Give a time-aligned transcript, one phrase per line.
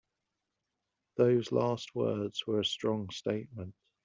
[1.17, 3.75] Those last words were a strong statement.